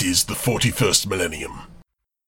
[0.00, 1.60] It is the 41st millennium.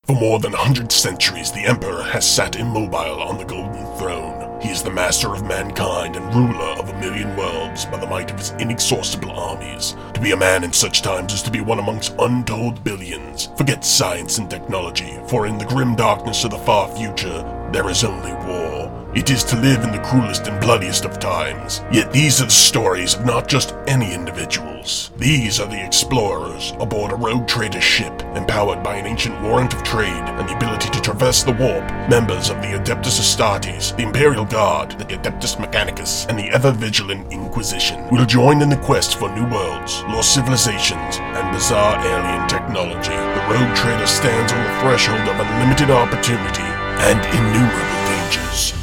[0.05, 4.61] For more than a hundred centuries, the Emperor has sat immobile on the Golden Throne.
[4.61, 8.31] He is the master of mankind and ruler of a million worlds by the might
[8.31, 9.97] of his inexhaustible armies.
[10.13, 13.49] To be a man in such times is to be one amongst untold billions.
[13.57, 17.41] Forget science and technology, for in the grim darkness of the far future,
[17.73, 18.91] there is only war.
[19.15, 21.83] It is to live in the cruelest and bloodiest of times.
[21.91, 25.11] Yet these are the stories of not just any individuals.
[25.17, 29.83] These are the explorers aboard a rogue trader ship, empowered by an ancient warrant of
[29.83, 31.85] trade and the ability to traverse the warp.
[32.09, 38.09] Members of the Adeptus Astartes, the Imperial Guard, the Adeptus Mechanicus, and the ever-vigilant Inquisition
[38.11, 43.11] will join in the quest for new worlds, lost civilizations, and bizarre alien technology.
[43.11, 48.75] The rogue trader stands on the threshold of unlimited opportunity and innumerable dangers.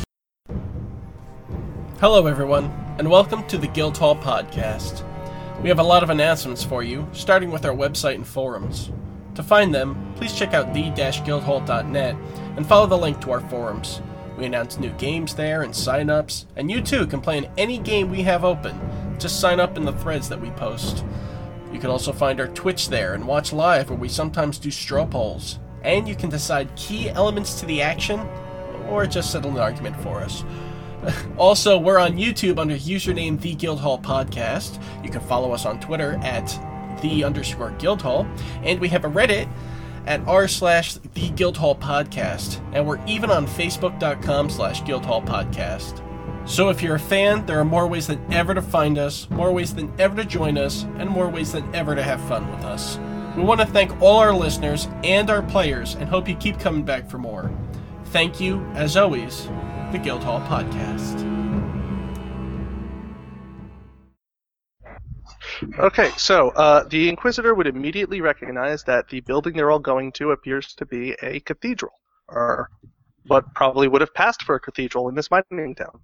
[1.99, 2.65] Hello, everyone,
[2.97, 5.03] and welcome to the Guildhall Podcast.
[5.61, 8.91] We have a lot of announcements for you, starting with our website and forums.
[9.35, 12.15] To find them, please check out the-guildhall.net
[12.57, 14.01] and follow the link to our forums.
[14.37, 18.09] We announce new games there and sign-ups, and you too can play in any game
[18.09, 18.79] we have open.
[19.19, 21.03] Just sign up in the threads that we post.
[21.71, 25.05] You can also find our Twitch there and watch live where we sometimes do straw
[25.05, 25.59] polls.
[25.83, 28.19] And you can decide key elements to the action,
[28.89, 30.43] or just settle an argument for us.
[31.37, 34.81] Also, we're on YouTube under username The Guildhall Podcast.
[35.01, 36.47] You can follow us on Twitter at
[37.01, 38.27] The underscore Guildhall.
[38.63, 39.49] And we have a Reddit
[40.05, 42.59] at r slash The Guildhall Podcast.
[42.73, 46.05] And we're even on Facebook.com slash Guildhall Podcast.
[46.47, 49.53] So if you're a fan, there are more ways than ever to find us, more
[49.53, 52.65] ways than ever to join us, and more ways than ever to have fun with
[52.65, 52.97] us.
[53.37, 56.83] We want to thank all our listeners and our players and hope you keep coming
[56.83, 57.51] back for more.
[58.05, 59.45] Thank you, as always,
[59.91, 61.25] the Guildhall Podcast.
[65.77, 70.31] Okay, so uh, the Inquisitor would immediately recognize that the building they're all going to
[70.31, 71.93] appears to be a cathedral,
[72.27, 72.69] or
[73.27, 75.99] what probably would have passed for a cathedral in this mining town.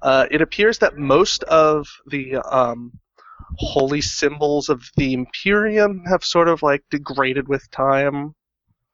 [0.00, 2.92] Uh, it appears that most of the um,
[3.58, 8.34] holy symbols of the Imperium have sort of like degraded with time.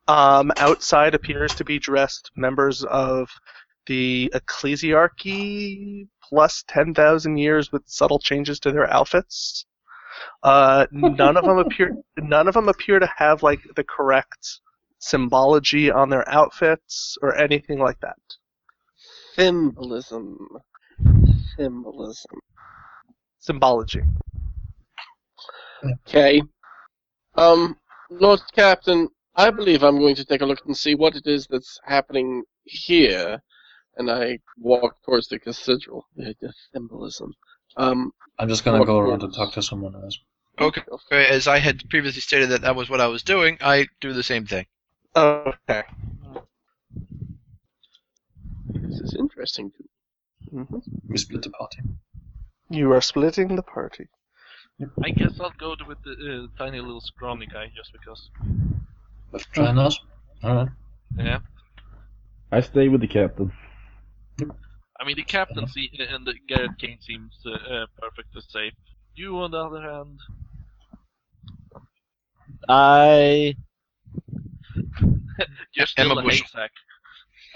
[0.07, 3.29] Um, outside appears to be dressed members of
[3.85, 9.65] the ecclesiarchy plus 10,000 years with subtle changes to their outfits.
[10.43, 14.59] Uh, none of them appear none of them appear to have like the correct
[14.99, 18.17] symbology on their outfits or anything like that.
[19.35, 20.47] Symbolism.
[21.55, 22.39] Symbolism.
[23.39, 24.01] Symbology.
[26.07, 26.41] Okay.
[27.35, 27.77] Um,
[28.09, 31.47] Lord Captain, I believe I'm going to take a look and see what it is
[31.47, 33.41] that's happening here.
[33.97, 36.05] And I walk towards the cathedral.
[36.15, 37.33] The the symbolism.
[37.77, 40.17] Um, I'm just gonna go around was- and talk to someone else.
[40.59, 43.87] Okay, okay, as I had previously stated that that was what I was doing, I
[44.01, 44.65] do the same thing.
[45.15, 45.83] Okay.
[48.73, 49.71] this is interesting.
[50.51, 51.79] hmm We split the party.
[52.69, 54.07] You are splitting the party.
[55.03, 58.29] I guess I'll go with the uh, tiny little scrawny guy just because.
[59.31, 59.99] Left join us.
[60.43, 60.69] Alright.
[61.17, 61.39] Yeah.
[62.51, 63.51] I stay with the captain.
[64.99, 68.73] I mean, the captaincy and the Gareth Kane seems uh, uh, perfectly safe.
[69.15, 70.19] You, on the other hand,
[72.67, 73.55] I
[75.73, 76.41] you're still Emma a Bush.
[76.41, 76.71] haystack.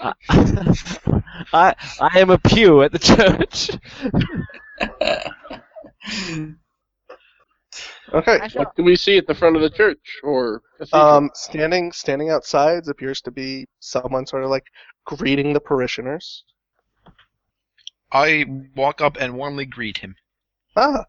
[1.52, 3.70] I I am a pew at the church.
[8.12, 8.38] Okay.
[8.54, 10.62] What do we see at the front of the church or?
[10.92, 14.66] Um, standing standing outside appears to be someone sort of like
[15.06, 16.44] greeting the parishioners.
[18.12, 18.44] I
[18.76, 20.14] walk up and warmly greet him.
[20.76, 21.04] Ah,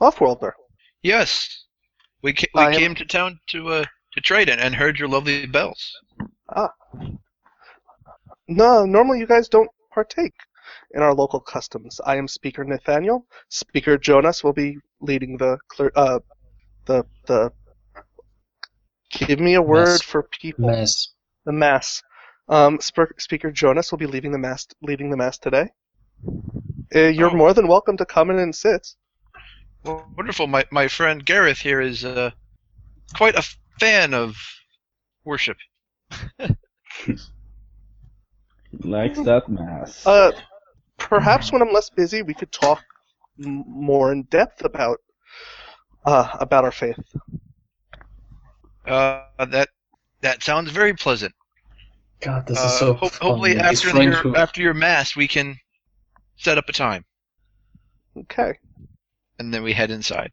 [0.00, 0.52] Offworlder.
[1.02, 1.64] Yes,
[2.22, 3.84] we ca- we I am- came to town to uh
[4.14, 5.92] to trade and, and heard your lovely bells.
[6.56, 6.72] Ah.
[8.48, 10.34] No, normally you guys don't partake
[10.94, 12.00] in our local customs.
[12.06, 13.26] I am Speaker Nathaniel.
[13.50, 16.20] Speaker Jonas will be leading the clear, uh,
[16.86, 17.52] the the.
[19.10, 20.02] Give me a word Mass.
[20.02, 20.66] for people.
[20.68, 21.08] Mass.
[21.46, 22.02] The mass.
[22.48, 25.68] Um, Sp- Speaker Jonas will be leading the mass, leading the mass today.
[26.94, 27.36] Uh, you're Oh.
[27.36, 28.86] more than welcome to come in and sit.
[29.84, 30.46] Well, wonderful.
[30.46, 32.30] My my friend Gareth here is uh
[33.14, 33.42] quite a
[33.80, 34.36] fan of
[35.24, 35.56] worship.
[38.84, 40.06] Likes that mass.
[40.06, 40.32] Uh,
[40.98, 42.84] perhaps when I'm less busy, we could talk m-
[43.38, 44.98] more in depth about
[46.04, 46.98] uh, about our faith.
[48.86, 49.68] Uh, that
[50.22, 51.34] that sounds very pleasant.
[52.20, 53.18] God, this Uh, is so ho- fun.
[53.28, 55.56] hopefully These after your who- after your mass we can
[56.36, 57.04] set up a time
[58.16, 58.58] Okay.
[59.38, 60.32] and then we head inside.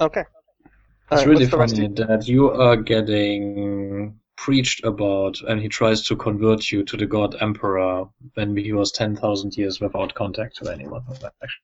[0.00, 0.22] Okay.
[1.10, 5.68] It's Alright, really what's the rest funny that you are getting preached about, and he
[5.68, 8.04] tries to convert you to the god emperor
[8.34, 11.62] when he was 10,000 years without contact to anyone of that actually.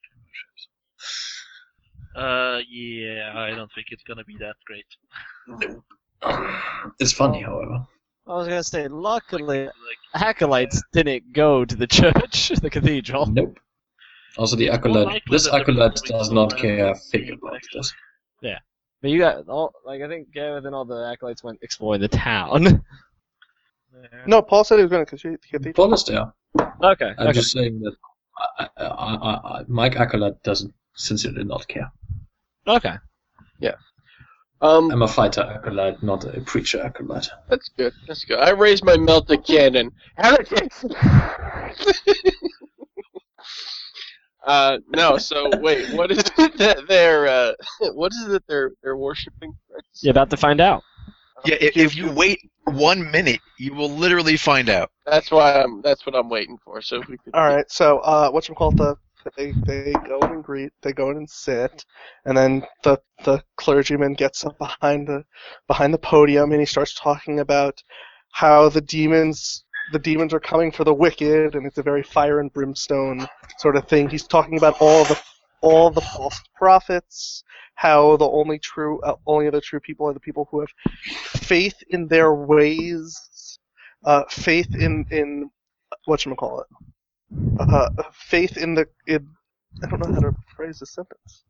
[2.14, 5.80] Uh, yeah, I don't think it's gonna be that great.
[7.00, 7.84] It's funny, however.
[8.26, 9.74] I was gonna say, luckily, Like,
[10.14, 13.26] acolytes didn't go to the church, the cathedral.
[13.26, 13.58] Nope.
[14.38, 15.22] Also, the acolyte.
[15.30, 17.80] This acolyte does not care a fig about actually.
[17.80, 17.92] this.
[19.02, 22.08] But you got all like I think Gareth and all the acolytes went exploring the
[22.08, 22.82] town.
[24.26, 25.16] No, Paul said he was going to
[25.50, 25.74] cathedral.
[25.74, 26.32] Paul is there.
[26.82, 27.12] okay.
[27.18, 27.32] I'm okay.
[27.32, 27.94] just saying that
[28.58, 31.92] I, I, I, I, Mike Acolyte doesn't sincerely not care.
[32.66, 32.94] Okay.
[33.58, 33.74] Yeah.
[34.60, 37.28] Um, I'm a fighter acolyte, not a preacher acolyte.
[37.48, 37.92] that's good.
[38.06, 38.38] That's good.
[38.38, 39.90] I raised my melted cannon.
[44.44, 44.46] Heretics!
[44.46, 45.16] uh, no.
[45.18, 47.52] So wait, what is it that they're uh,
[47.94, 49.52] what is it that they're they're worshiping?
[50.00, 50.84] You're about to find out.
[51.44, 54.90] Yeah, if, if you wait one minute, you will literally find out.
[55.06, 55.82] That's why I'm.
[55.82, 56.80] That's what I'm waiting for.
[56.82, 57.34] So if we could.
[57.34, 58.96] All right, so uh, what you call the
[59.36, 61.84] they they go in and greet, they go in and sit,
[62.24, 65.24] and then the the clergyman gets up behind the
[65.68, 67.82] behind the podium and he starts talking about
[68.32, 72.40] how the demons the demons are coming for the wicked and it's a very fire
[72.40, 73.26] and brimstone
[73.58, 74.08] sort of thing.
[74.08, 75.20] He's talking about all the
[75.60, 77.44] all the false prophets,
[77.74, 80.70] how the only true uh, only other true people are the people who have
[81.06, 83.58] faith in their ways,
[84.04, 85.50] uh, faith in in
[86.06, 86.66] what you call it
[87.58, 89.28] uh, faith in the in,
[89.82, 91.44] I don't know how to phrase this sentence.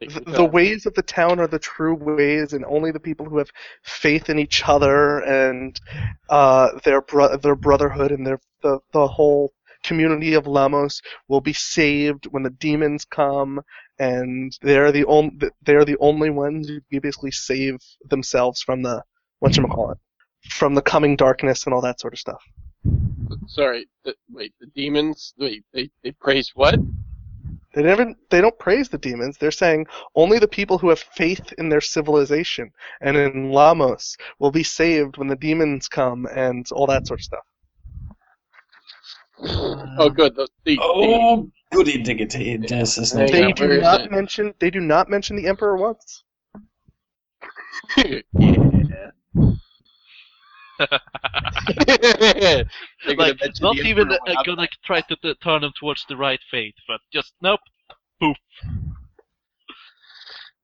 [0.00, 3.38] The, the ways of the town are the true ways, and only the people who
[3.38, 3.50] have
[3.82, 5.78] faith in each other and
[6.28, 9.52] uh, their bro- their brotherhood and their the the whole
[9.84, 13.60] community of Lamos will be saved when the demons come,
[13.98, 17.78] and they're the only they're the only ones who basically save
[18.10, 19.02] themselves from the
[19.38, 19.98] what you call it
[20.50, 22.42] from the coming darkness and all that sort of stuff.
[23.46, 23.88] Sorry.
[24.04, 24.52] The, wait.
[24.60, 25.34] The demons.
[25.38, 25.64] Wait.
[25.72, 26.78] They they praise what?
[27.76, 29.38] They never they don't praise the demons.
[29.38, 29.86] They're saying
[30.16, 35.18] only the people who have faith in their civilization and in Lamos will be saved
[35.18, 37.44] when the demons come and all that sort of stuff.
[39.98, 40.36] Oh, good.
[40.36, 42.56] The, the, Oh, goody diggity.
[42.56, 44.10] This is They They Yeah, do not it?
[44.10, 46.24] mention they do not mention the emperor once.
[47.98, 48.20] yeah.
[51.86, 52.64] They're
[53.16, 56.74] like, not the even uh, gonna try to t- turn them towards the right faith,
[56.86, 57.60] but just nope.
[58.20, 58.36] Poof.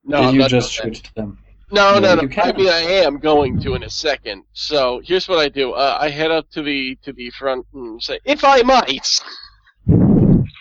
[0.05, 0.95] No, Did I'm you not just doing that.
[0.97, 1.39] shoot them?
[1.71, 2.41] No, No, no, no.
[2.43, 4.43] I mean, I am going to in a second.
[4.53, 5.71] So here's what I do.
[5.71, 9.07] Uh, I head up to the to the front and say, "If I might."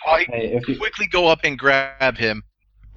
[0.06, 2.43] I Hey, you, quickly go up and grab him.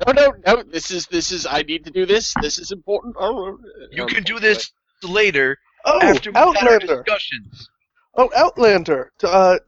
[0.06, 0.64] No, no, no.
[0.64, 1.46] This is this is.
[1.46, 2.34] I need to do this.
[2.42, 3.16] This is important.
[3.20, 3.58] Oh,
[3.92, 4.72] You um, can do this
[5.04, 6.78] later Oh, after we've had our Outlander!
[6.78, 7.70] discussions.
[8.16, 9.12] Oh, Outlander!
[9.24, 9.60] Uh,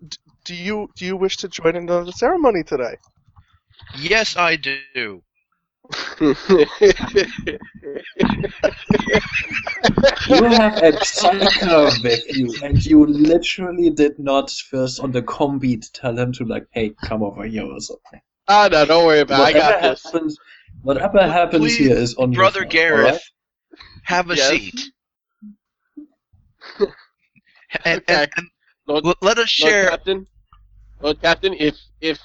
[0.45, 2.97] do you do you wish to join in the ceremony today?
[3.99, 5.23] Yes, I do.
[10.27, 15.89] you have a psycho with you, and you literally did not first on the combeat
[15.93, 18.21] tell him to like, hey, come over here or something.
[18.47, 19.43] Ah, no, don't worry about it.
[19.43, 20.03] I Whatever got this.
[20.13, 20.37] happens,
[20.81, 23.21] whatever happens Please, here is on Brother your fault, Gareth, alright?
[24.03, 24.49] have a Yes.
[24.49, 24.91] seat.
[27.85, 28.15] And, Okay.
[28.23, 28.47] and, and
[28.87, 29.71] Lord, l- let us share.
[29.71, 29.91] Lord share.
[29.91, 30.27] Captain,
[31.01, 32.19] Lord Captain, if if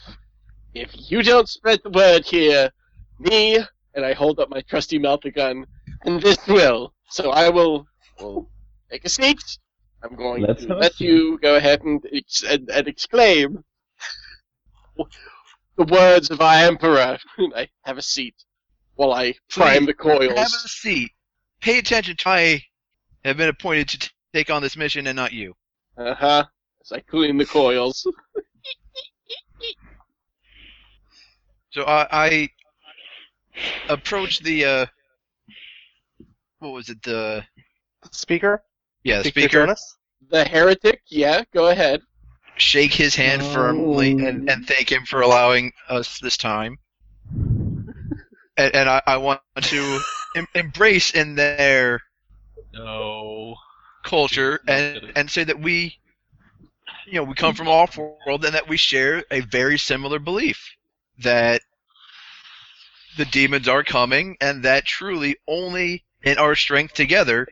[0.74, 2.70] if you don't spread the word here,
[3.18, 3.58] me
[3.94, 5.66] and I hold up my trusty melta gun,
[6.04, 6.94] and this will.
[7.10, 7.86] So I will
[8.20, 8.50] will
[8.90, 9.42] take a seat.
[10.02, 11.06] I'm going Let's to let seat.
[11.06, 13.62] you go ahead and, ex- and, and exclaim
[15.76, 17.18] the words of our emperor.
[17.56, 18.34] I have a seat
[18.96, 20.36] while I prime the coils.
[20.36, 21.12] Have a seat.
[21.60, 22.16] Pay attention.
[22.16, 22.62] to I
[23.24, 25.54] have been appointed to t- take on this mission, and not you.
[25.96, 26.44] Uh huh.
[26.80, 28.06] As I clean the coils.
[31.70, 32.50] So I, I
[33.88, 34.64] approach the.
[34.64, 34.86] Uh,
[36.58, 37.02] what was it?
[37.02, 37.44] The
[38.10, 38.62] Speaker?
[39.04, 39.74] yeah, Speaker speaker.
[40.30, 41.00] The heretic.
[41.08, 42.02] Yeah, go ahead.
[42.56, 46.78] Shake his hand firmly and, and thank him for allowing us this time.
[47.30, 50.00] And, and I, I want to
[50.36, 52.00] em- embrace in their
[52.74, 53.56] No.
[54.02, 55.98] Culture and, and say that we,
[57.06, 60.76] you know, we come from off world and that we share a very similar belief
[61.18, 61.62] that
[63.16, 67.46] the demons are coming and that truly only in our strength together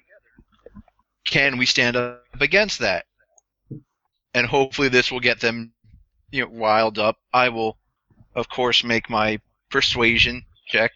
[1.25, 3.05] can we stand up against that.
[4.33, 5.73] And hopefully this will get them,
[6.31, 7.19] you know, riled up.
[7.33, 7.77] I will,
[8.35, 9.41] of course, make my
[9.71, 10.93] persuasion check.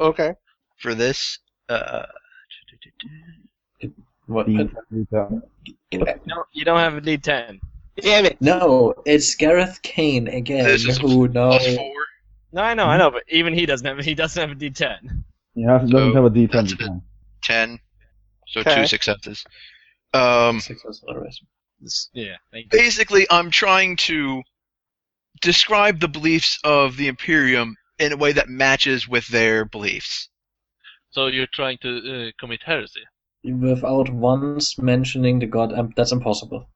[0.00, 0.34] Okay.
[0.82, 1.38] for this.
[1.68, 2.04] Uh,
[4.32, 4.46] What?
[4.46, 4.74] D10,
[5.14, 5.40] uh,
[5.92, 6.20] D10.
[6.26, 7.60] No, you don't have a D10.
[8.00, 8.40] Damn it!
[8.40, 11.50] No, it's Gareth Kane again, This is who now.
[11.50, 11.92] plus four.
[12.52, 15.24] No, I know, I know, but even he doesn't have he doesn't have a D10.
[15.54, 16.50] He has, doesn't So, have a D10.
[16.52, 17.02] that's D10.
[17.42, 17.78] Ten.
[18.48, 18.74] So Okay.
[18.74, 19.44] two successes.
[20.14, 21.42] Um, Successful arrest.
[21.80, 22.78] This- yeah, thank you.
[22.78, 24.42] basically, I'm trying to
[25.42, 30.28] describe the beliefs of the Imperium in a way that matches with their beliefs.
[31.10, 33.00] So you're trying to uh, commit heresy.
[33.44, 36.68] Without once mentioning the god, um, that's impossible.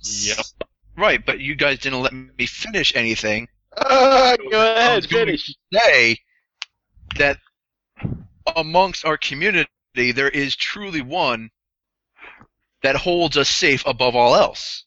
[0.00, 0.46] Yep.
[0.96, 3.48] Right, but you guys didn't let me finish anything.
[3.76, 5.46] Ah, go I ahead, was going finish.
[5.46, 6.18] to say
[7.16, 7.38] that
[8.54, 11.50] amongst our community, there is truly one
[12.82, 14.84] that holds us safe above all else.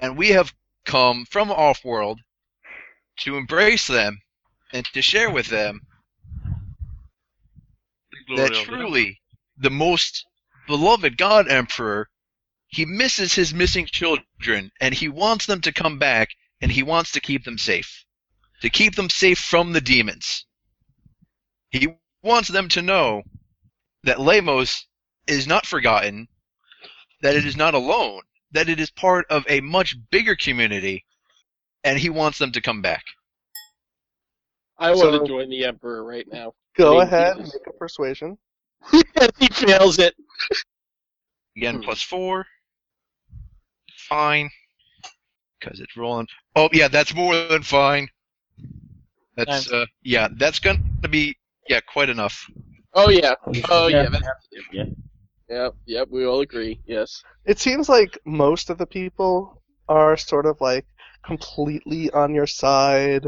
[0.00, 0.52] And we have
[0.86, 2.20] come from off-world
[3.18, 4.18] to embrace them
[4.72, 5.80] and to share with them
[8.12, 9.20] that glory of the truly
[9.58, 10.26] the most
[10.66, 12.08] beloved God Emperor,
[12.68, 17.12] he misses his missing children and he wants them to come back and he wants
[17.12, 18.04] to keep them safe.
[18.62, 20.46] To keep them safe from the demons.
[21.70, 23.22] He wants them to know
[24.04, 24.86] that Lemos
[25.26, 26.28] is not forgotten,
[27.22, 31.04] that it is not alone, that it is part of a much bigger community,
[31.84, 33.04] and he wants them to come back.
[34.78, 36.54] I want So- to join the Emperor right now.
[36.76, 37.54] Go Thank ahead, Jesus.
[37.54, 38.38] make a persuasion.
[38.90, 40.14] He fails it.
[41.56, 41.82] Again, Hmm.
[41.82, 42.46] plus four.
[44.08, 44.50] Fine.
[45.60, 46.26] Because it's rolling.
[46.56, 48.08] Oh, yeah, that's more than fine.
[49.36, 51.36] That's, uh, yeah, that's gonna be,
[51.68, 52.46] yeah, quite enough.
[52.94, 53.34] Oh yeah.
[53.70, 54.02] Oh yeah.
[54.02, 54.08] Yeah.
[54.10, 54.62] That has to do.
[54.72, 54.84] Yeah.
[55.48, 55.74] Yep.
[55.86, 56.08] Yep.
[56.10, 56.80] We all agree.
[56.86, 57.22] Yes.
[57.46, 60.84] It seems like most of the people are sort of like
[61.24, 63.26] completely on your side.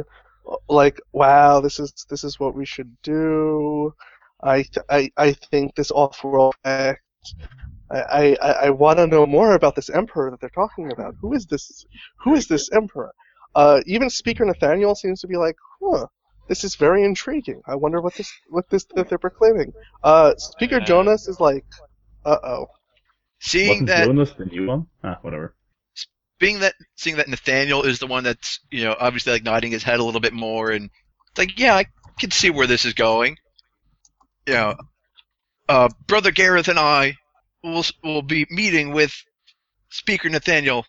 [0.68, 3.94] Like, wow, this is this is what we should do.
[4.44, 7.02] I th- I I think this off-world act.
[7.90, 11.14] I I, I- I want to know more about this emperor that they're talking about.
[11.20, 11.84] Who is this?
[12.22, 13.12] Who is this emperor?
[13.54, 16.06] Uh, even Speaker Nathaniel seems to be like, huh.
[16.46, 17.62] This is very intriguing.
[17.66, 19.72] I wonder what this what this that they're proclaiming.
[20.02, 21.64] Uh, Speaker Jonas is like,
[22.26, 22.66] uh oh.
[23.40, 24.86] Seeing Wasn't that, Jonas the new one?
[25.02, 25.54] Ah, whatever.
[26.38, 29.82] being that, seeing that Nathaniel is the one that's, you know, obviously like nodding his
[29.82, 30.90] head a little bit more, and
[31.30, 31.86] it's like, yeah, I
[32.18, 33.36] can see where this is going.
[34.46, 34.76] You know,
[35.68, 37.16] uh, brother Gareth and I
[37.62, 39.14] will will be meeting with
[39.90, 40.86] Speaker Nathaniel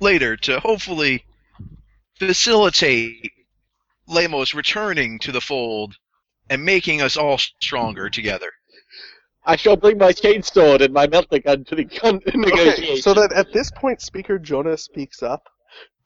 [0.00, 1.24] later to hopefully
[2.18, 3.32] facilitate
[4.06, 5.96] Lemos returning to the fold
[6.48, 8.50] and making us all stronger together.
[9.46, 12.84] I shall bring my chainsword and my melta gun to the gun negotiation.
[12.84, 15.48] Okay, so that at this point, Speaker Jonas speaks up.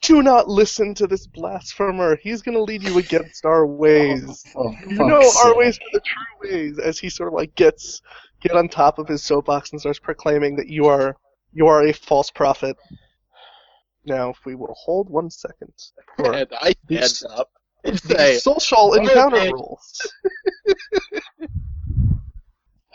[0.00, 2.17] Do not listen to this blasphemer.
[2.23, 4.45] He's going to lead you against our ways.
[4.52, 6.78] For oh, oh, You fuck's know our ways are the true ways.
[6.78, 8.00] As he sort of like gets
[8.40, 11.17] get on top of his soapbox and starts proclaiming that you are
[11.52, 12.76] you are a false prophet.
[14.05, 15.73] Now, if we will hold one second
[16.17, 17.50] for and I These- stand up
[17.85, 19.50] and the say, social encounter Okay.
[19.52, 20.12] rules.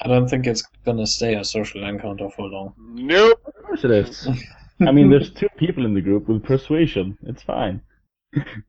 [0.02, 2.74] I don't think it's gonna stay a social encounter for long.
[2.80, 4.28] "Nope." Of course it is.
[4.82, 7.18] I mean, there's two people in the group with persuasion.
[7.24, 7.82] It's fine.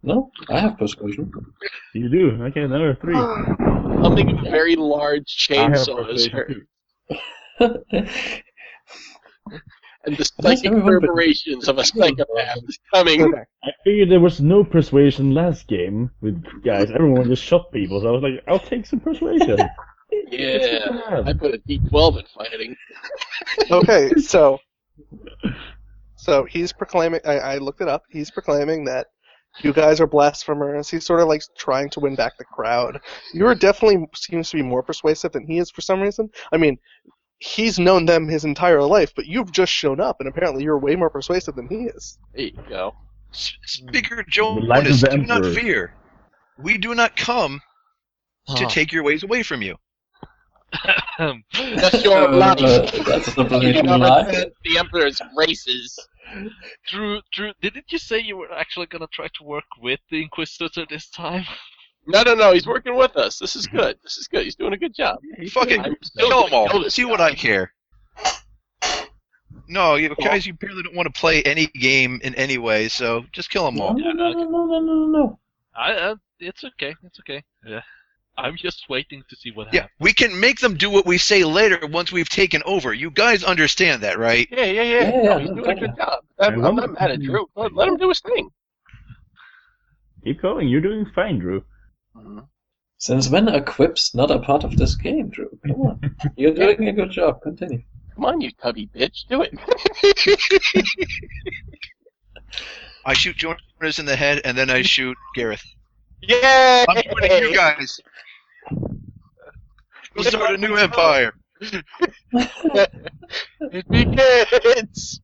[0.03, 1.31] No, I have persuasion.
[1.95, 2.43] You do.
[2.45, 3.15] Okay, then there are three.
[4.03, 6.67] Something with a very large chainsaw is persuasion heard,
[7.09, 7.17] too.
[10.07, 13.33] and the Yes, psychic everyone- reverberations of a psychopath is coming.
[13.65, 16.91] I figured there was no persuasion last game with guys.
[16.91, 19.59] Everyone just shot people, so I was like, I'll take some persuasion.
[20.31, 22.77] Yeah, I put a D12 in fighting.
[23.71, 24.59] okay, so
[26.25, 27.21] so he's proclaiming.
[27.25, 28.03] I, I looked it up.
[28.09, 29.07] He's proclaiming that
[29.63, 30.89] you guys are blasphemers.
[30.91, 33.01] He's sort of like trying to win back the crowd.
[33.33, 36.31] You are definitely seems to be more persuasive than he is for some reason.
[36.53, 36.79] I mean,
[37.39, 40.97] he's known them his entire life, but you've just shown up, and apparently you're way
[40.97, 42.19] more persuasive than he is.
[42.35, 42.95] There you go.
[43.33, 45.95] Speaker light Jonas, do not fear.
[46.59, 47.61] We do not come
[48.57, 48.69] to Ah.
[48.69, 49.77] take your ways away from you.
[51.19, 52.59] That's your Uh, life.
[53.07, 54.47] that's a You lie.
[54.65, 55.97] the Emperor's graces.
[56.89, 60.87] Drew, Drew, didn't you say you were actually gonna try to work with the Inquisitor
[60.89, 61.45] this time?
[62.07, 62.53] No, no, no.
[62.53, 63.39] He's working with us.
[63.39, 63.99] This is good.
[64.03, 64.45] This is good.
[64.45, 65.21] He's doing a good job.
[65.53, 66.91] Fucking kill them all.
[66.91, 67.73] See what I care.
[69.69, 73.25] No, you guys, you barely don't want to play any game in any way, so
[73.33, 73.95] just kill them all.
[73.95, 75.39] no, no, no, no, no, no, no.
[75.75, 77.43] I, uh, it's okay, it's okay.
[77.67, 77.81] Yeah,
[78.37, 79.93] I'm just waiting to see what Yeah, happens.
[80.01, 82.93] Yeah, we can make them do what we say later once we've taken over.
[82.93, 84.49] You guys understand that, right?
[84.51, 85.01] Yeah, yeah, yeah.
[85.01, 86.25] Yeah, no, yeah, he's doing a good job.
[86.41, 87.47] I'm, I'm not mad at Drew.
[87.55, 88.51] Let, let him do his thing.
[90.25, 90.69] Keep going.
[90.69, 91.65] You're doing fine, Drew.
[92.17, 92.41] Mm-hmm.
[92.99, 95.51] Since when are quips not a part of this game, Drew?
[95.67, 96.17] Come on.
[96.37, 97.43] You're doing a good job.
[97.43, 97.83] Continue.
[98.15, 99.53] Come on, you tubby bitch, do it.
[103.05, 105.65] I shoot Jonas in the head, and then I shoot Gareth.
[106.23, 108.01] Yeah, I'm joining you guys.
[110.15, 111.35] We'll start a new empire.
[113.61, 115.21] It begins.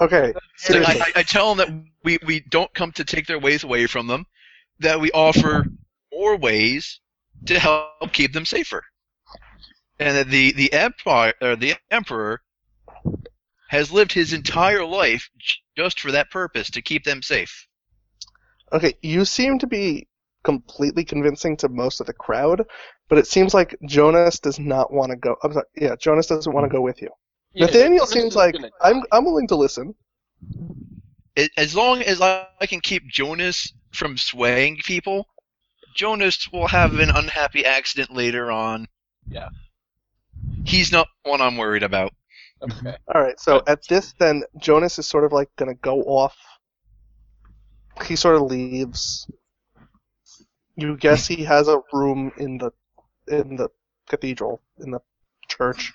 [0.00, 1.00] Okay, So seriously.
[1.00, 3.86] I, I, I tell them that we, we don't come to take their ways away
[3.86, 4.26] from them,
[4.80, 5.66] that we offer
[6.12, 7.00] more ways
[7.46, 8.82] to help keep them safer,
[9.98, 12.42] and that the the empire or the emperor
[13.68, 15.30] has lived his entire life
[15.76, 17.66] just for that purpose to keep them safe.
[18.72, 20.08] Okay, you seem to be
[20.44, 22.64] completely convincing to most of the crowd,
[23.08, 25.36] but it seems like Jonas does not want to go.
[25.42, 27.08] I'm sorry, yeah, Jonas doesn't want to go with you.
[27.52, 29.02] Yeah, Nathaniel Jonas seems like gonna I'm.
[29.12, 29.94] I'm willing to listen.
[31.36, 35.26] It, as long as I, I can keep Jonas from swaying people,
[35.94, 38.86] Jonas will have an unhappy accident later on.
[39.28, 39.48] Yeah.
[40.64, 42.12] He's not one I'm worried about.
[42.62, 42.96] Okay.
[43.14, 46.36] All right, so at this, then Jonas is sort of like gonna go off.
[48.04, 49.30] He sort of leaves.
[50.74, 52.70] You guess he has a room in the
[53.28, 53.68] in the
[54.08, 55.00] cathedral in the
[55.48, 55.92] church.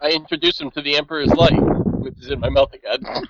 [0.00, 1.64] I introduce him to the Emperor's light,
[2.00, 3.04] which is in my mouth again.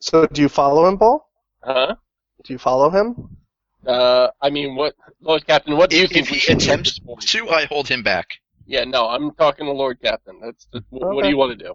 [0.00, 1.28] So do you follow him, Paul?
[1.62, 1.96] Huh?
[2.44, 3.36] Do you follow him?
[3.86, 5.76] Uh, I mean, what, Lord Captain?
[5.76, 7.00] What do you If, think if he should do at attempts
[7.32, 8.28] to, I hold him back.
[8.66, 10.40] Yeah, no, I'm talking to Lord Captain.
[10.42, 11.74] That's the, wh- what do you want to do?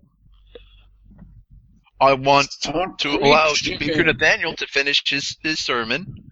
[2.02, 2.50] I want
[3.00, 3.54] to allow.
[3.54, 6.32] Speaker Nathaniel to finish his, his sermon,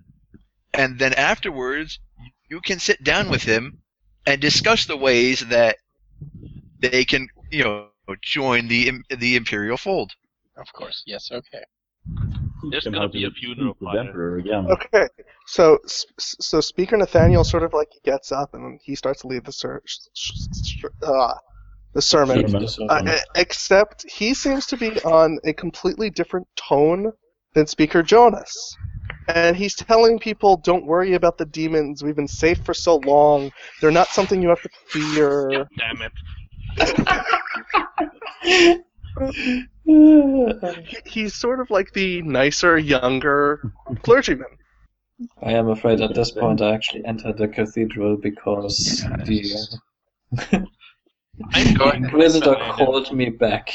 [0.73, 1.99] and then afterwards,
[2.49, 3.79] you can sit down with him
[4.25, 5.77] and discuss the ways that
[6.79, 7.87] they can, you know,
[8.21, 10.11] join the the imperial fold.
[10.57, 11.63] Of course, yes, okay.
[12.69, 13.99] There's Somehow gonna be a funeral defeat the.
[13.99, 14.67] Emperor again.
[14.71, 15.07] Okay,
[15.47, 19.27] so s- s- so Speaker Nathaniel sort of like gets up and he starts to
[19.27, 19.81] lead the ser-
[21.01, 21.33] uh,
[21.93, 22.47] the sermon.
[22.49, 22.67] Sermon.
[22.89, 27.11] Uh, except he seems to be on a completely different tone
[27.53, 28.77] than Speaker Jonas.
[29.27, 32.03] And he's telling people, don't worry about the demons.
[32.03, 33.51] We've been safe for so long.
[33.79, 35.51] They're not something you have to fear.
[35.53, 36.11] God damn it.
[39.85, 44.47] He- He's sort of like the nicer, younger clergyman.
[45.41, 49.43] I am afraid at this point I actually entered the cathedral because the
[51.53, 53.69] I'm uh, going Inquisitor called me back.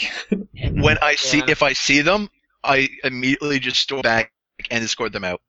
[0.75, 1.45] When I see Yeah.
[1.49, 2.29] if I see them,
[2.65, 4.33] I immediately just storm back
[4.71, 5.41] and escort them out.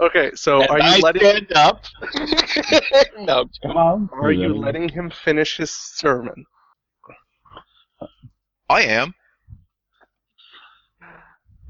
[0.00, 1.84] Okay, so And are you I letting stand up.
[3.18, 4.08] no, Come on.
[4.12, 6.44] are you letting him finish his sermon?
[8.68, 9.14] I am.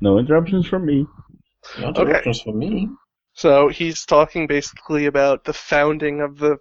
[0.00, 1.06] No interruptions from me.
[1.78, 2.02] Not Okay.
[2.02, 2.88] interruptions for me.
[3.34, 6.58] So he's talking basically about the founding of the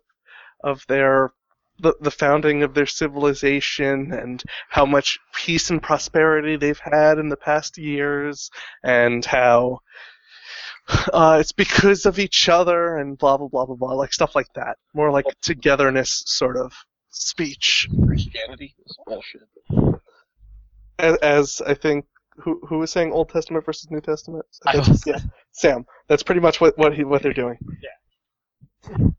[0.63, 1.31] of their
[1.81, 7.29] the, the founding of their civilization and how much peace and prosperity they've had in
[7.29, 8.49] the past years
[8.83, 9.79] and how
[11.13, 14.51] uh, it's because of each other and blah blah blah blah blah like stuff like
[14.55, 14.77] that.
[14.93, 16.73] More like togetherness sort of
[17.09, 17.87] speech.
[18.05, 19.41] Christianity is bullshit.
[20.99, 22.05] as, as I think
[22.37, 24.45] who who was saying Old Testament versus New Testament?
[24.65, 25.19] I yeah
[25.51, 25.85] Sam.
[26.07, 27.57] That's pretty much what what he, what they're doing.
[28.83, 29.15] It's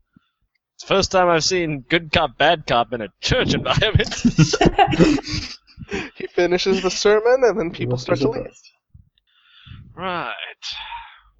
[0.83, 4.13] the first time I've seen good cop, bad cop in a church environment.
[6.15, 8.51] he finishes the sermon and then people start to leave.
[9.95, 10.33] Right.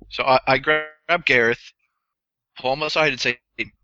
[0.09, 1.73] So I, I grab Gareth,
[2.57, 3.39] pull him aside, and say,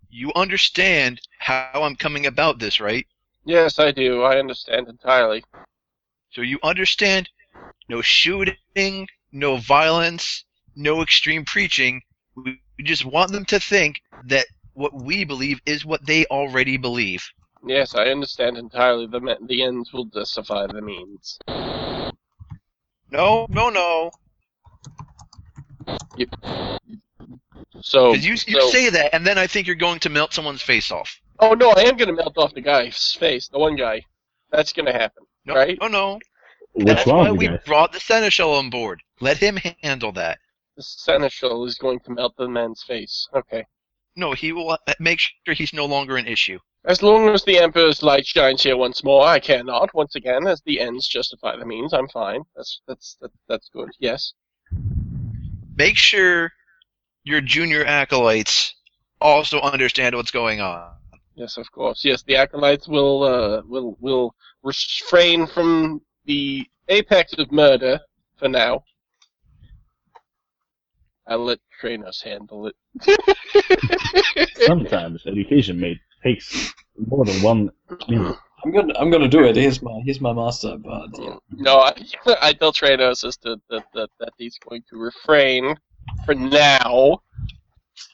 [0.09, 3.05] "You understand how I'm coming about this, right?
[3.45, 4.23] Yes, I do.
[4.23, 5.43] I understand entirely.
[6.31, 7.29] So you understand
[7.89, 10.45] no shooting, no violence,
[10.75, 12.01] no extreme preaching.
[12.35, 14.45] We we just want them to think that
[14.79, 17.21] what we believe is what they already believe.
[17.65, 19.05] Yes, I understand entirely.
[19.07, 21.37] The me- the ends will justify the means.
[23.11, 24.11] No, no, no.
[27.81, 30.33] So, Because you, you so- say that, and then I think you're going to melt
[30.33, 31.19] someone's face off.
[31.39, 33.47] oh no, I am gonna melt off the guy's face.
[33.49, 34.01] The one guy.
[34.51, 35.23] That's gonna happen.
[35.45, 35.77] No, Right.
[35.81, 36.19] no, no.
[36.73, 37.59] What's That's why wrong, we guys?
[37.65, 39.01] brought the seneschal on board.
[39.21, 40.39] Let him handle that.
[40.77, 43.27] The seneschal is going to melt the man's face.
[43.33, 43.65] Okay.
[44.19, 46.59] No, he will uh, make sure he's no longer an issue.
[46.85, 49.93] As long as the Emperor's light shines here once more, I care not.
[49.93, 52.41] Once again, as the ends justify the means, I'm fine.
[52.55, 53.89] That's that's that, that's good.
[53.99, 54.33] Yes.
[55.77, 56.51] Make sure
[57.23, 58.75] your junior acolytes
[59.21, 60.91] also understand what's going on.
[61.35, 62.03] Yes, of course.
[62.03, 68.01] Yes, the acolytes will uh, will will refrain from the apex of murder
[68.35, 68.83] for now.
[71.29, 72.75] I let Tranos handle it.
[74.65, 77.71] Sometimes education may takes more than one
[78.09, 78.35] minute.
[78.65, 79.55] I'm gonna I'm gonna do it.
[79.55, 81.35] He's my he's my master, but yeah.
[81.51, 81.93] No, I,
[82.41, 85.75] I tell Tranos as to, that, that, that he's going to refrain
[86.25, 87.21] for now,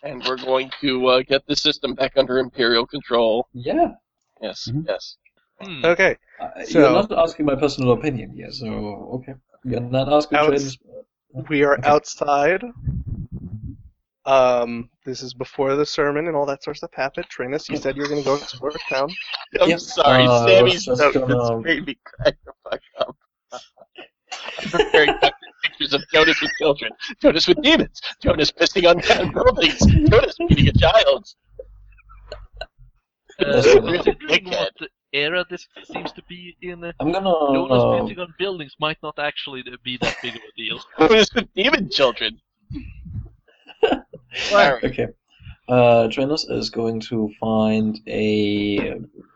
[0.04, 3.48] and we're going to uh, get the system back under Imperial control.
[3.54, 3.94] Yeah.
[4.42, 4.86] Yes, Mhm.
[4.88, 5.18] yes.
[5.62, 5.86] Hmm.
[5.86, 6.18] Okay.
[6.40, 8.68] Uh, So- you're not asking my personal opinion here, so
[9.16, 9.34] okay.
[9.64, 10.78] You're not asking Outs- Travis.
[11.50, 11.88] We are Okay.
[11.88, 12.64] outside.
[14.26, 17.28] Um, this is before the sermon and all that sort of stuff happened.
[17.30, 19.10] Trainus, you said you were going to go explore town.
[19.62, 22.54] I'm Yeah, sorry, uh, I was Sammy's just note gonna- just made me crack the
[22.64, 23.16] fuck up.
[23.52, 25.14] I'm preparing
[25.64, 30.70] pictures of Jonas with children, Jonas with demons, Jonas pissing on down buildings, Jonas beating
[30.70, 31.26] a child.
[33.40, 34.72] Uh, That's what- considering what
[35.16, 37.30] era this seems to be in, I'm gonna.
[37.54, 40.80] Jonas uh, pissing on buildings might not actually be that big of a deal.
[41.00, 42.40] Jonas with demon children.
[44.50, 44.82] Sorry.
[44.92, 45.08] Okay.
[45.68, 48.92] Uh, Trainus is going to find a,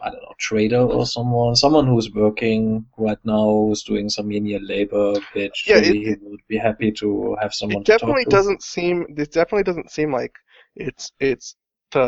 [0.06, 4.62] I don't know, trader or someone, someone who's working right now, who's doing some menial
[4.64, 8.26] labor, which Yeah, really it- he would be happy to have someone It to definitely
[8.26, 8.38] talk to.
[8.38, 9.08] doesn't seem.
[9.18, 10.34] It definitely doesn't seem like
[10.76, 11.56] it's it's
[11.94, 12.06] the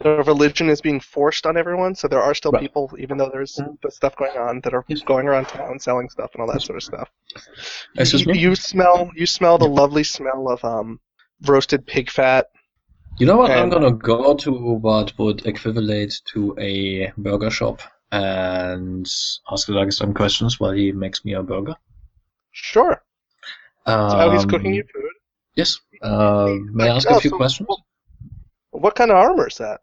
[0.00, 1.94] the religion is being forced on everyone.
[1.94, 2.62] So there are still Right.
[2.62, 3.80] people, even though there's Mhm.
[3.82, 5.02] the stuff going on, that are Yes.
[5.02, 7.08] going around town selling stuff and all that sort of stuff.
[7.98, 8.38] Excuse you, me?
[8.38, 11.00] you smell you smell the lovely smell of um
[11.46, 12.46] roasted pig fat.
[13.18, 13.50] You know what?
[13.50, 17.82] I'm gonna go to what would equivalent to a burger shop
[18.12, 19.06] and
[19.52, 21.76] ask the guy some questions while he makes me a burger.
[22.52, 23.02] Sure.
[23.86, 25.12] That's how he's Um, cooking you food.
[25.56, 25.78] Yes.
[26.02, 27.68] Uh, may I ask Oh, a few so- questions?
[28.70, 29.80] What kind of armor is that?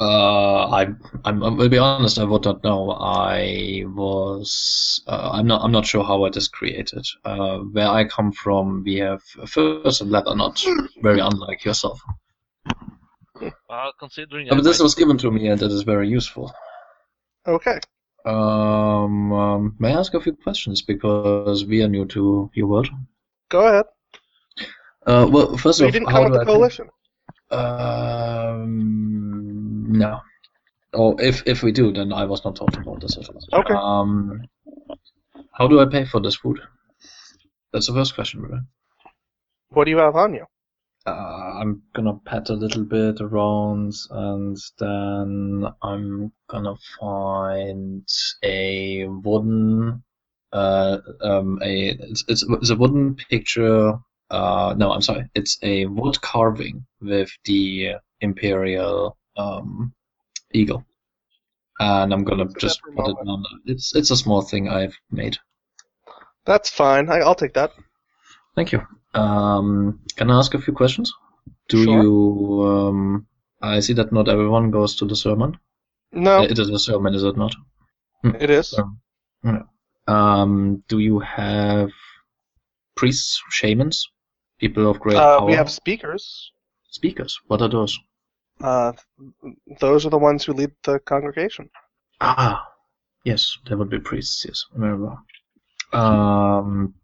[0.00, 0.86] Uh, I,
[1.24, 2.18] I'm, I will be honest.
[2.20, 2.92] I would not know.
[2.92, 5.02] I was.
[5.08, 5.62] Uh, I'm not.
[5.62, 7.04] I'm not sure how it is created.
[7.24, 10.62] Uh, where I come from, we have first and leather, not
[11.02, 12.00] very unlike yourself.
[13.40, 16.52] Uh, considering but I this might- was given to me, and it is very useful.
[17.46, 17.78] Okay.
[18.24, 22.88] Um, um, may I ask a few questions because we are new to your world?
[23.48, 23.86] Go ahead.
[25.06, 26.88] Uh, well, first So you off, didn't come do with I the coalition.
[27.50, 29.37] Um,
[29.98, 30.20] no.
[30.94, 33.60] Or if if we do, then I was not told about this at all.
[33.60, 33.74] Okay.
[33.74, 34.42] Um,
[35.52, 36.60] how do I pay for this food?
[37.72, 38.62] That's the first question, really.
[39.70, 40.46] What do you have on you?
[41.06, 48.08] Uh, I'm gonna pat a little bit around, and then I'm gonna find
[48.42, 50.02] a wooden,
[50.52, 53.98] uh, um, a it's it's, it's a wooden picture.
[54.30, 59.92] Uh, no, I'm sorry, it's a wood carving with the imperial um
[60.52, 60.84] eagle,
[61.80, 63.44] and I'm gonna just put it on.
[63.66, 65.38] It's it's a small thing I've made.
[66.44, 67.08] That's fine.
[67.10, 67.72] I, I'll take that.
[68.56, 68.82] Thank you.
[69.14, 71.12] Um, can I ask a few questions?
[71.68, 72.02] Do Sure.
[72.02, 72.62] you?
[72.66, 73.26] Um,
[73.62, 75.58] I see that not everyone goes to the sermon.
[76.12, 77.54] No, It is a sermon, is it not?
[78.24, 78.74] it is.
[78.78, 79.68] Um.
[80.06, 81.90] Um, do you have
[82.96, 84.10] priests, shamans,
[84.58, 85.46] people of great Uh, power?
[85.46, 86.52] we have speakers.
[86.90, 87.38] speakers.
[87.48, 87.98] What are those?
[88.60, 88.92] Uh,
[89.80, 91.70] those are the ones who lead the congregation.
[92.20, 92.66] Ah,
[93.24, 94.44] yes, there would be priests.
[94.44, 95.16] Yes, remember.
[95.92, 96.94] Um,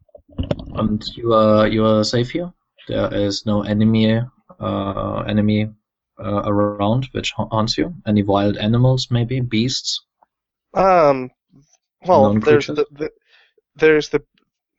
[0.74, 2.52] and you are you are safe here.
[2.88, 4.20] There is no enemy
[4.60, 5.70] uh, enemy
[6.18, 7.94] uh, around which haunts you.
[8.06, 10.04] Any wild animals, maybe beasts.
[10.74, 11.30] Um,
[12.06, 13.10] well, Known there's the, the
[13.76, 14.22] there's the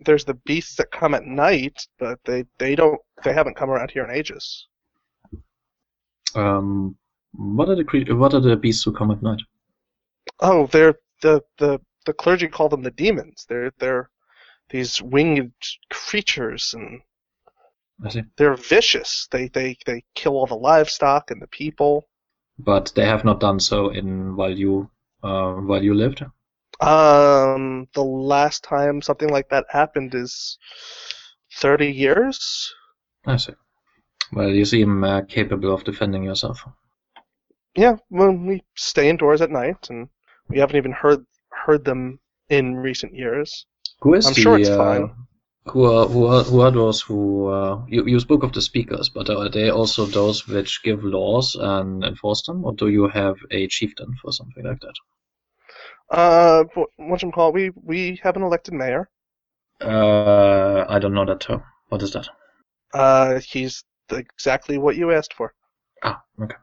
[0.01, 3.91] there's the beasts that come at night, but they they don't they haven't come around
[3.91, 4.67] here in ages.
[6.35, 6.95] Um,
[7.33, 9.41] what are the cre- what are the beasts who come at night?
[10.39, 13.45] Oh, they're the the the clergy call them the demons.
[13.47, 14.09] They're they're
[14.69, 15.53] these winged
[15.89, 17.01] creatures, and
[18.03, 18.23] I see.
[18.37, 19.27] they're vicious.
[19.31, 22.07] They they they kill all the livestock and the people.
[22.57, 24.89] But they have not done so in while you
[25.23, 26.23] uh, while you lived.
[26.81, 30.57] Um, the last time something like that happened is
[31.53, 32.73] thirty years.
[33.25, 33.53] I see.
[34.35, 36.63] Well, you seem uh, capable of defending yourself.
[37.75, 40.09] Yeah, well, we stay indoors at night, and
[40.49, 41.25] we haven't even heard
[41.65, 42.19] heard them
[42.49, 43.65] in recent years.
[44.01, 45.15] Who is I'm the, sure it's uh, fine.
[45.67, 49.09] Who are, who are who are those who uh, you you spoke of the speakers,
[49.09, 53.37] but are they also those which give laws and enforce them, or do you have
[53.51, 54.95] a chieftain for something like that?
[56.09, 56.63] Uh,
[56.97, 59.09] what you call we we have an elected mayor.
[59.81, 61.63] Uh, I don't know that term.
[61.89, 62.27] What is that?
[62.93, 65.53] Uh, he's exactly what you asked for.
[66.03, 66.55] Ah, okay.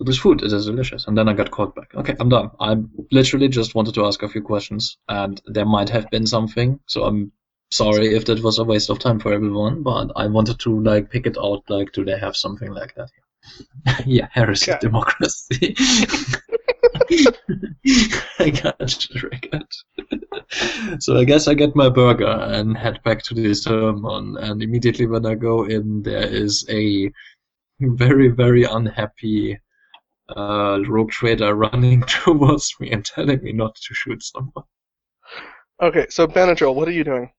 [0.00, 0.42] It was food.
[0.42, 1.06] It is delicious.
[1.06, 1.94] And then I got called back.
[1.94, 2.50] Okay, I'm done.
[2.58, 2.76] I
[3.10, 7.04] literally just wanted to ask a few questions, and there might have been something, so
[7.04, 7.32] I'm
[7.70, 11.10] sorry if that was a waste of time for everyone, but I wanted to like
[11.10, 11.64] pick it out.
[11.68, 13.10] Like, do they have something like that?
[14.06, 14.78] yeah, heresy, Okay.
[14.80, 15.74] democracy.
[18.38, 19.66] I got record.
[20.98, 24.36] so I guess I get my burger and head back to the sermon.
[24.38, 27.10] And immediately when I go in, there is a
[27.80, 29.58] very, very unhappy
[30.36, 34.64] uh, rogue trader running towards me and telling me not to shoot someone.
[35.82, 37.30] Okay, so Benadryl, what are you doing?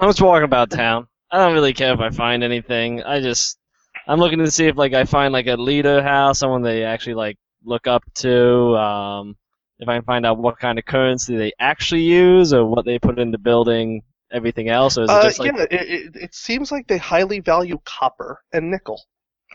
[0.00, 1.06] I'm just walking about town.
[1.30, 3.02] I don't really care if I find anything.
[3.02, 3.58] I just
[4.06, 7.14] I'm looking to see if like I find like a leader house, someone they actually
[7.14, 8.76] like look up to.
[8.76, 9.36] Um,
[9.80, 12.98] if I can find out what kind of currency they actually use or what they
[12.98, 16.34] put into building everything else, or is it Uh, just like yeah, it, it, it
[16.34, 19.00] seems like they highly value copper and nickel.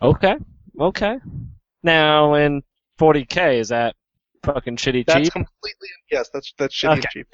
[0.01, 0.35] okay,
[0.79, 1.17] okay?
[1.83, 2.63] Now in
[2.99, 3.95] 40k, is that
[4.43, 5.23] fucking shitty That's cheap?
[5.23, 6.29] That's completely yes.
[6.33, 7.09] That's that's shitty Okay.
[7.11, 7.27] cheap.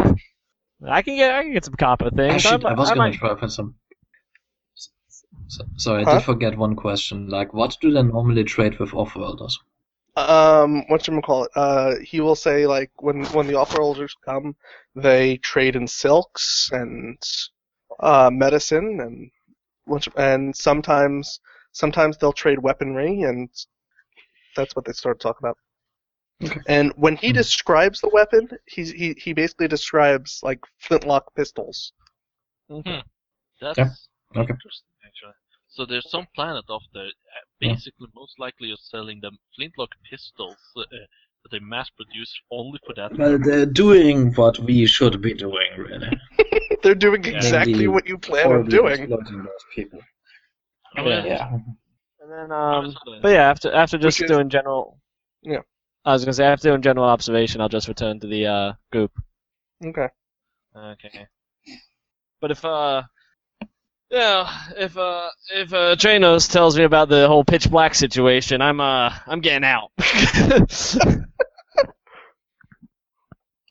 [0.86, 2.46] I can get I can get some copper things.
[2.46, 3.74] Actually, I, I was I gonna might- try for some.
[5.48, 6.16] So, sorry, I Huh?
[6.18, 7.28] did forget one question.
[7.28, 9.58] Like, what do they normally trade with off-worlders?
[10.18, 11.50] Um, what you call it?
[11.56, 14.56] Uh, he will say like when when the off-worlders come,
[14.94, 17.18] they trade in silks and
[18.00, 19.30] uh, medicine and
[19.86, 21.40] which and sometimes
[21.72, 23.48] sometimes they'll trade weaponry and
[24.56, 25.56] that's what they start to talk about.
[26.68, 27.34] And when he Mhm.
[27.34, 31.92] describes the weapon, he's, he he basically describes like flintlock pistols.
[33.60, 33.90] That's Yeah,
[34.36, 34.54] okay.
[34.54, 35.34] interesting, actually.
[35.78, 37.74] So there's some planet off there, uh, Yeah.
[37.74, 40.82] basically most likely is selling them flintlock pistols uh,
[41.42, 43.16] that they mass produce only for that.
[43.16, 46.10] Well, they're doing what we should be doing, really.
[46.82, 49.02] They're doing exactly Maybe what you plan on doing.
[49.02, 50.00] exploiting those people.
[50.96, 51.46] I mean, Yeah.
[52.22, 55.00] And then um, but yeah, after after just is- doing general.
[55.42, 55.62] Yeah.
[56.04, 59.12] I was gonna say after doing general observation, I'll just return to the uh group.
[59.90, 60.08] Okay.
[60.76, 61.26] Okay.
[62.40, 63.02] But if uh,
[64.10, 68.80] yeah, if uh, if uh, Tranos tells me about the whole pitch black situation, I'm
[68.80, 69.90] uh, I'm getting out.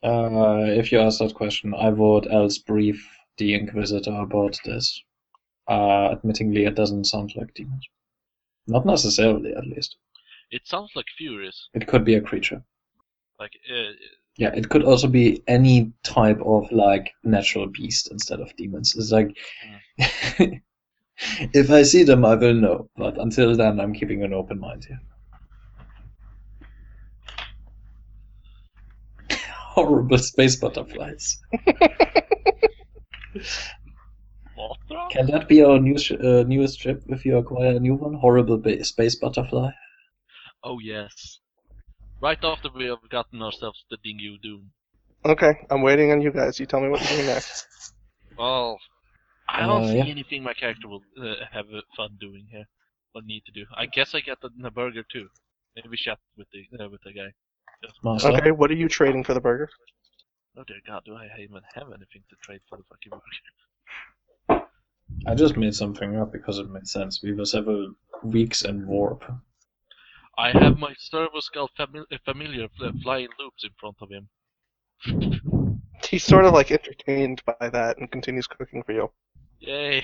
[0.04, 3.06] Uh, if you ask that question, I would else brief
[3.38, 5.04] the Inquisitor about this.
[5.68, 7.86] Uh, admittingly, it doesn't sound like demons.
[8.68, 9.98] Not necessarily, at least.
[10.52, 11.68] It sounds like Furious.
[11.74, 12.64] It could be a creature.
[13.40, 13.92] Like, uh,
[14.38, 18.96] Yeah, it could also be any type of like natural beast instead of demons.
[18.96, 19.36] It's like
[21.54, 22.90] if I see them, I will know.
[22.96, 25.00] But until then, I'm keeping an open mind here.
[29.76, 31.42] Horrible space butterflies.
[35.12, 38.14] Can that be our new sh- uh, newest ship if you acquire a new one?
[38.14, 39.72] Horrible ba- space butterfly.
[40.64, 41.40] Oh, yes.
[42.22, 44.72] Right after we have gotten ourselves the Dingu Doom.
[45.26, 46.60] Okay, I'm waiting on you guys.
[46.60, 47.68] You tell me what to do next.
[48.38, 48.80] Well,
[49.50, 50.12] I don't Uh, see yeah.
[50.12, 52.66] anything my character will uh, have uh, fun doing here.
[53.16, 53.66] Or need to do.
[53.76, 55.30] I guess I get the, the burger too.
[55.76, 57.34] Maybe chat with the uh, with the guy.
[58.04, 58.30] Master.
[58.30, 59.70] Okay, what are you trading for the burger?
[60.58, 63.24] Oh dear God, do I even have anything to trade for the fucking burger?
[65.28, 67.22] I just made something up because it made sense.
[67.24, 69.24] We were several weeks in warp.
[70.38, 74.30] I have my servo skull fami- uh, familiar fl- flying loops in front of him.
[76.10, 79.12] He's sort of like entertained by that and continues cooking for you.
[79.60, 80.04] Yay!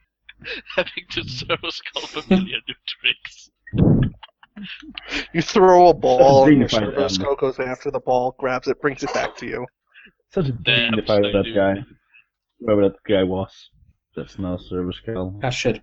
[0.76, 3.50] Having the servo skull familiar new tricks.
[5.32, 8.80] You throw a ball and your Dignified servo skull goes after the ball, grabs it,
[8.80, 9.66] brings it back to you.
[10.32, 11.54] Such a Damn, dignified so that dude.
[11.54, 11.74] guy.
[12.60, 13.70] Whoever that guy was.
[14.14, 15.40] That's now Servo Skull.
[15.42, 15.82] Ah, shit.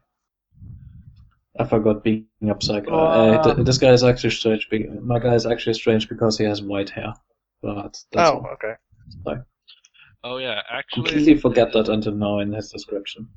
[1.59, 2.91] I forgot being up psycho.
[2.93, 3.37] Uh.
[3.37, 4.67] Uh, th- this guy is actually strange.
[4.69, 7.13] be- My guy is actually strange because he has white hair.
[7.61, 8.73] But that's Oh, okay.
[10.25, 11.03] Oh yeah, actually.
[11.03, 13.27] completely forget that until now in his description.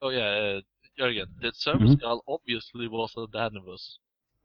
[0.00, 0.60] Oh yeah, uh,
[0.98, 1.98] Jörgen, the servo Mhm.
[1.98, 3.98] skull obviously was a Danivus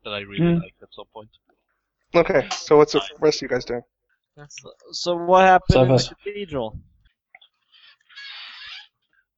[0.03, 0.59] that I really Hmm.
[0.61, 1.29] liked at some point.
[2.15, 3.83] Okay, so what's the rest of you guys doing?
[4.49, 6.79] So, so what happened in the cathedral?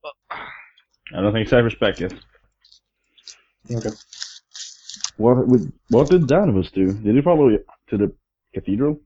[0.31, 2.13] I don't think Cypher's back yet.
[3.71, 3.89] Okay.
[5.17, 6.93] What would what did Danivus do?
[6.93, 8.13] Did he follow you to the
[8.53, 8.99] cathedral?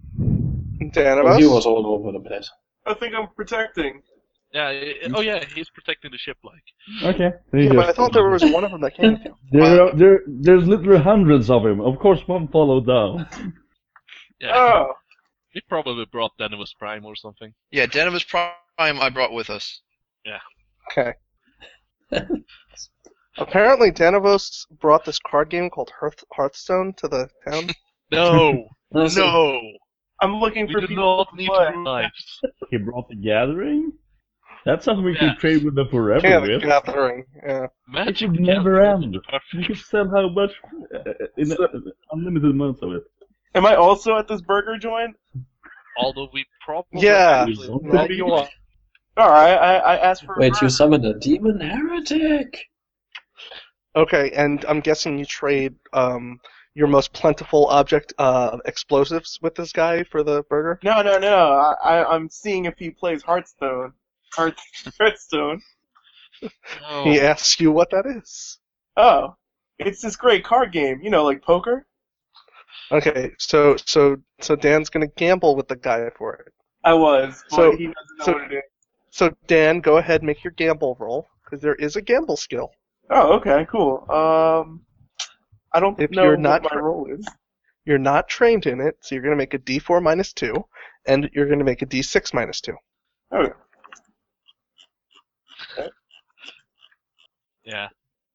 [0.96, 2.50] Well, he was all over the place.
[2.86, 4.02] I think I'm protecting.
[4.54, 4.68] Yeah.
[4.68, 6.64] i- oh yeah, he's protecting the ship like.
[7.16, 7.32] Okay.
[7.54, 9.18] Yeah, but I thought there was one of them that came.
[9.52, 11.80] There, are, there, there's literally hundreds of him.
[11.82, 13.28] Of course, one followed down.
[14.42, 14.52] Yeah.
[14.56, 14.94] Oh,
[15.52, 17.54] He probably brought Danivus Prime or something.
[17.72, 19.82] Yeah, Denvis Prime I brought with us.
[20.26, 20.40] Yeah.
[20.92, 21.14] Okay.
[23.38, 27.70] Apparently, Danavos brought this card game called Hearth- Hearthstone to the town.
[28.12, 29.60] No, no.
[30.22, 32.40] I'm looking We do not need to lives.
[32.70, 33.92] He brought the gathering.
[34.66, 35.32] That's something we Yeah.
[35.34, 36.62] could trade with them forever Yeah, the with.
[36.62, 37.26] gathering.
[37.44, 37.64] Yeah.
[37.64, 39.18] It Magic should never be end.
[39.24, 39.54] perfect.
[39.54, 40.52] You can sell how much
[40.96, 41.68] uh, in So-
[42.12, 43.04] unlimited amounts of it.
[43.56, 45.16] Am I also at this burger joint?
[45.98, 47.46] Although we probably Yeah.
[47.48, 48.48] actually Don't Now be- you are.
[49.18, 50.36] All right, I, I asked for.
[50.36, 52.64] a Wait, you summoned a demon heretic?
[53.96, 56.40] Okay, and I'm guessing you trade um,
[56.74, 60.80] your most plentiful object uh, explosives with this guy for the burger.
[60.84, 61.52] No, no, no.
[61.54, 63.94] I, I, I'm seeing if he plays Hearthstone.
[64.34, 64.56] Hearth,
[65.00, 65.62] Hearthstone.
[66.90, 68.58] Oh, He asks you what that is.
[68.98, 69.36] Oh,
[69.80, 71.00] it's this great card game.
[71.04, 71.86] You know, like poker.
[72.92, 76.54] Okay, so so so Dan's gonna gamble with the guy for it.
[76.84, 78.64] I was, but So- he doesn't know so- what it is.
[79.12, 82.72] So Dan, go ahead, make your gamble roll because there is a gamble skill.
[83.16, 84.10] Oh, okay, cool.
[84.12, 84.82] Um,
[85.72, 87.28] I don't If know you're what not my tra- role is.
[87.86, 90.54] You're not trained in it, so you're gonna make a D4 minus two,
[91.06, 92.76] and you're gonna make a D6 minus two.
[93.34, 93.54] Okay.
[97.66, 97.88] yeah.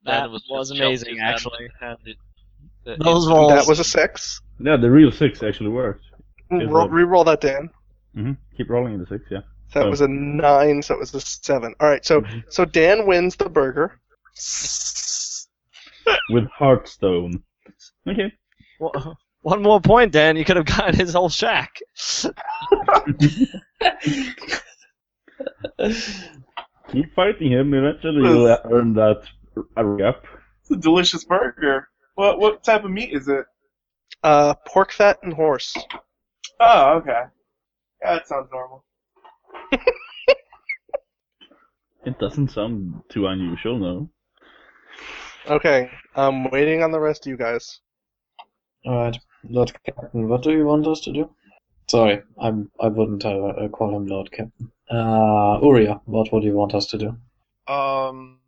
[0.04, 1.68] That Dan was just amazing, jumped his hand actually.
[1.80, 2.16] handed
[2.84, 3.52] the- Those rolls.
[3.52, 4.40] That was a six.
[4.60, 6.04] Yeah, the real six actually worked.
[6.50, 7.68] Is Roll, it- re-roll that, Dan.
[8.16, 8.32] Mm-hmm.
[8.56, 9.40] Keep rolling the six, yeah.
[9.70, 9.90] So that Oh.
[9.90, 11.74] was a nine, so it was a seven.
[11.80, 12.44] All right, so Mhm.
[12.50, 14.00] so Dan wins the burger.
[16.30, 17.42] With Hearthstone.
[18.06, 18.32] Okay.
[18.80, 20.36] Well, One more point, Dan.
[20.36, 21.78] You could have gotten his whole shack.
[26.90, 27.74] Keep fighting him.
[27.74, 29.22] Eventually, you'll earn that
[29.76, 30.24] up.
[30.62, 31.88] It's a delicious burger.
[32.14, 33.44] What what type of meat is it?
[34.22, 35.76] Uh, pork fat and horse.
[36.60, 37.22] Oh, okay.
[38.02, 38.84] Yeah, that sounds normal.
[42.04, 44.10] It doesn't sound too unusual, no.
[45.48, 47.80] Okay, I'm waiting on the rest of you guys.
[48.86, 51.30] Alright, Lord Captain, what do you want us to do?
[51.88, 54.70] Sorry, I'm, I wouldn't uh, uh, call him Lord Captain.
[54.90, 57.16] Uh, Uria, what would you want us to do?
[57.72, 58.38] Um,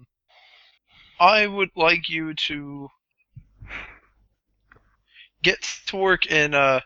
[1.19, 2.89] I would like you to
[5.43, 6.55] get to work in.
[6.55, 6.81] Uh,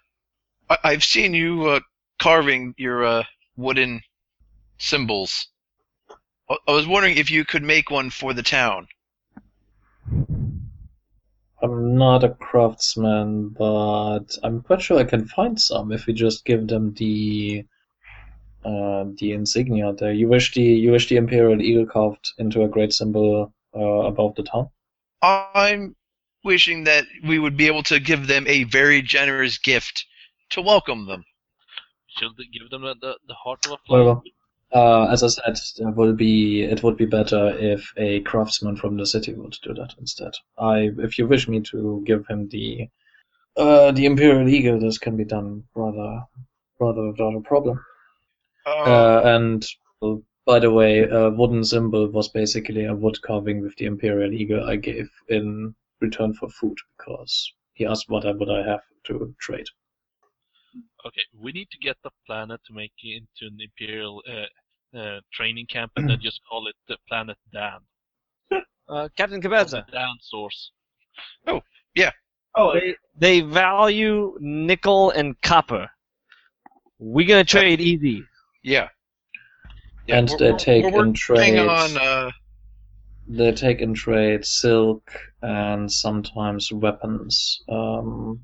[0.70, 1.80] I- I've seen you uh,
[2.18, 3.24] carving your uh,
[3.56, 4.00] wooden
[4.78, 5.48] symbols.
[6.48, 8.86] I-, I was wondering if you could make one for the town.
[11.64, 16.44] I'm not a craftsman, but I'm quite sure I can find some if we just
[16.44, 17.64] give them the
[18.66, 20.12] uh, the insignia there.
[20.12, 24.34] You wish the you wish the imperial eagle carved into a great symbol uh, above
[24.34, 24.68] the town.
[25.22, 25.96] I'm
[26.44, 30.04] wishing that we would be able to give them a very generous gift
[30.50, 31.24] to welcome them.
[32.08, 34.20] Should they give them the, the, the heart of a fly?
[34.74, 38.76] Well, uh, as I said, it will be it would be better if a craftsman
[38.76, 40.32] from the city would do that instead.
[40.58, 42.88] I, if you wish me to give him the
[43.56, 46.24] uh, the imperial eagle, this can be done rather
[46.80, 47.84] rather without a problem.
[48.66, 49.64] Uh, and
[50.02, 54.32] uh, by the way, a wooden symbol was basically a wood carving with the imperial
[54.32, 58.82] eagle I gave in return for food because he asked what I would I have
[59.04, 59.66] to trade.
[61.06, 64.46] Okay, we need to get the planet to make it into an imperial uh,
[64.96, 67.80] uh, training camp and then just call it the planet Dan.
[68.88, 69.86] Uh, Captain The Cabeza.
[69.92, 70.70] Dan source.
[72.56, 75.88] Oh, They, they value nickel and copper.
[76.98, 78.22] We're gonna trade easy.
[78.62, 78.88] Yeah.
[80.06, 81.58] Yeah, And we're- they we're- take we're in working trade.
[81.58, 82.30] on uh,
[83.26, 85.10] They take in trade silk
[85.42, 87.62] and sometimes weapons.
[87.68, 88.40] Um,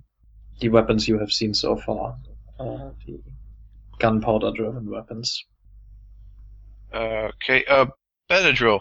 [0.60, 2.16] the weapons you have seen so far,
[2.58, 3.20] uh, the
[3.98, 5.44] gunpowder-driven weapons.
[6.92, 7.87] Okay, uh,
[8.31, 8.81] Benadryl.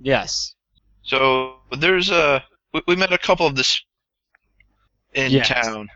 [0.00, 0.54] Yes.
[1.02, 3.82] So there's a we, we met a couple of this
[5.14, 5.48] in Yes.
[5.48, 5.88] town.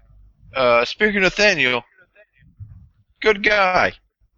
[0.54, 1.82] Uh, Speaker Nathaniel,
[3.22, 3.92] good guy,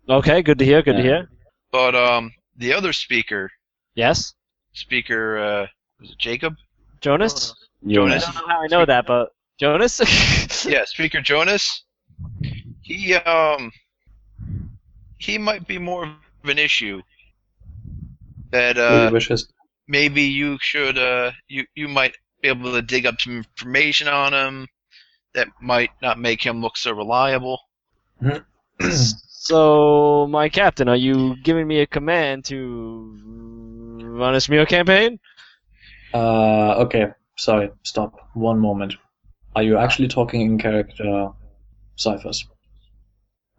[0.08, 0.82] Okay, good to hear.
[0.82, 1.28] Good to hear.
[1.72, 3.50] but um, the other speaker,
[3.94, 4.34] Yes.
[4.72, 5.66] speaker, uh,
[6.00, 6.54] was it Jacob?
[7.00, 7.54] Jonas.
[7.86, 8.24] Jonas.
[8.24, 10.00] I don't know how I know that, but Jonas.
[10.66, 11.84] Yeah, Speaker Jonas.
[12.82, 13.70] He um,
[15.18, 16.14] he might be more
[16.44, 17.02] of an issue.
[18.50, 19.48] That uh, you wish his
[19.88, 24.32] maybe you should uh, you you might be able to dig up some information on
[24.32, 24.68] him
[25.34, 27.58] that might not make him look so reliable.
[28.90, 33.18] so, my captain, are you giving me a command to
[34.00, 35.18] run a smear campaign?
[36.12, 38.14] Uh, okay, sorry, stop.
[38.34, 38.94] One moment.
[39.56, 41.30] Are you actually talking in character,
[41.96, 42.46] Cyphers?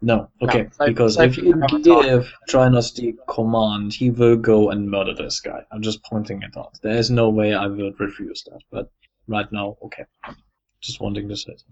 [0.02, 4.70] No, okay, Cy- because if Cypher you never give Trinos the command, he will go
[4.70, 5.62] and murder this guy.
[5.72, 6.78] I'm just pointing it out.
[6.82, 8.90] There is no way I would refuse that, but
[9.26, 10.04] right now, okay.
[10.82, 11.64] Just wanting to say so.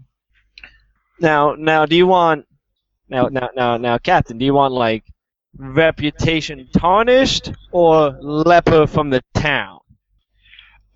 [1.19, 2.45] Now, now, do you want
[3.07, 4.39] now, now, now, now, Captain?
[4.39, 5.03] Do you want like
[5.57, 9.79] reputation tarnished or leper from the town?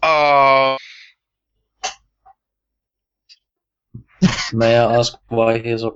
[0.02, 0.78] Uh,
[4.52, 5.92] May I ask why he is a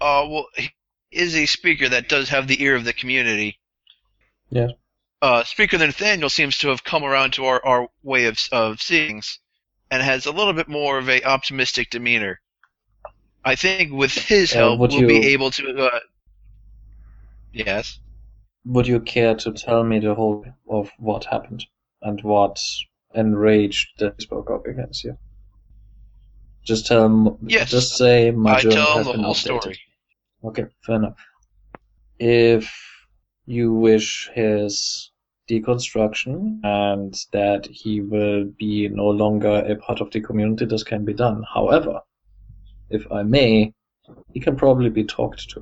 [0.00, 0.70] uh, well, he
[1.10, 3.58] is a speaker that does have the ear of the community.
[4.50, 4.68] Yeah.
[5.22, 9.08] Uh, Speaker Nathaniel seems to have come around to our, our way of of seeing
[9.08, 9.40] things,
[9.90, 12.40] and has a little bit more of a optimistic demeanor.
[13.44, 15.86] I think with his Uh, help, we'll be able to.
[15.86, 16.00] Uh,
[17.52, 17.98] yes.
[18.66, 21.64] Would you care to tell me the whole of what happened
[22.02, 22.60] and what
[23.14, 25.16] enraged that he spoke up against you?
[26.66, 27.36] Just tell him.
[27.46, 27.70] Yes.
[27.70, 29.60] Just say my I journal tell has the been whole updated.
[29.60, 29.80] story.
[30.44, 31.16] Okay, fair enough.
[32.18, 32.68] If
[33.46, 35.12] you wish his
[35.48, 41.04] deconstruction and that he will be no longer a part of the community, this can
[41.04, 41.44] be done.
[41.54, 42.00] However,
[42.90, 43.72] if I may,
[44.32, 45.60] he can probably be talked to.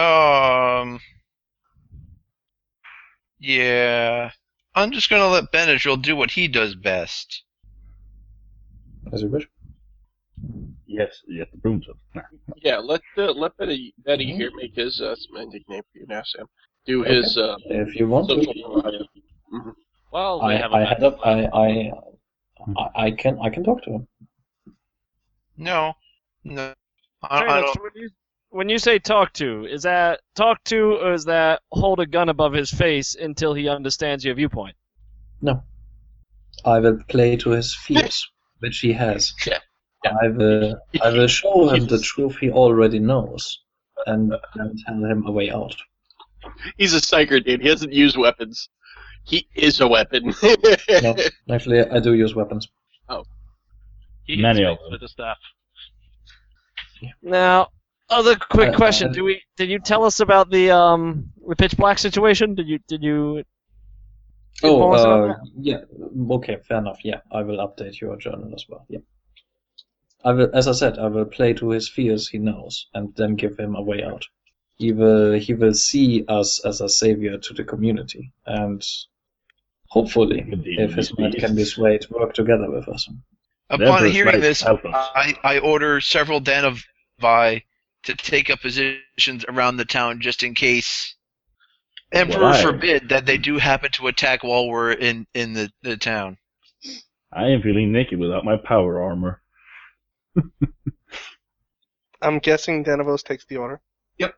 [0.00, 0.98] Um.
[3.38, 4.30] Yeah.
[4.78, 7.42] I'm just gonna let Benadryl do what he does best.
[9.12, 9.48] As you wish.
[10.86, 11.96] Yes, yes, the broomstick.
[12.14, 12.22] Nah.
[12.62, 14.36] Yeah, let uh, let Betty Betty Mm-hmm.
[14.36, 16.46] here make his uh, semantic name for you now, Sam.
[16.86, 18.48] Do his uh, If you want social to.
[18.54, 19.00] media.
[20.12, 21.18] Well, I, we have I a had up.
[21.24, 21.92] I, I,
[22.76, 24.08] I, I can, I can talk to him.
[25.56, 25.92] No.
[26.44, 26.72] No.
[27.24, 27.82] I, I don't.
[27.82, 28.10] when, you,
[28.50, 32.28] when you say talk to, is that talk to or is that hold a gun
[32.28, 34.76] above his face until he understands your viewpoint?
[35.42, 35.62] No.
[36.64, 38.26] I will play to his fears,
[38.60, 39.32] which he has.
[39.46, 39.58] Yeah.
[40.22, 43.60] I will, I will show him the truth he already knows,
[44.06, 45.74] and then tell him a way out.
[46.76, 47.60] He's a psyker, dude.
[47.60, 48.68] He doesn't use weapons.
[49.24, 50.32] He is a weapon.
[51.02, 51.14] No,
[51.50, 52.68] actually, I do use weapons.
[53.08, 53.24] Oh.
[54.24, 54.92] He Many of them.
[54.92, 55.36] with the staff.
[57.22, 57.68] Now,
[58.10, 61.56] other quick Uh, question: uh, Do we did you tell us about the um the
[61.56, 62.54] pitch black situation?
[62.54, 63.44] Did you did you?
[64.62, 65.80] Oh, Inform us about uh, yeah.
[66.30, 66.98] Okay, fair enough.
[67.04, 68.84] Yeah, I will update your journal as well.
[68.88, 69.00] Yeah.
[70.24, 73.36] I will, as I said, I will play to his fears he knows, and then
[73.36, 74.24] give him a way out.
[74.74, 78.84] He will, he will see us as a savior to the community, and
[79.88, 83.08] hopefully, Indeed, if his mind can be swayed, work together with us.
[83.70, 84.64] Upon hearing this.
[84.64, 87.62] I, I order several Danavi
[88.08, 91.14] to take up positions around the town just in case.
[92.10, 92.62] Emperor Why?
[92.62, 96.38] forbid that they do happen to attack while we're in, in the, the town.
[97.30, 99.42] I am feeling naked without my power armor.
[102.22, 103.82] I'm guessing Denevos takes the order.
[104.16, 104.34] Yep.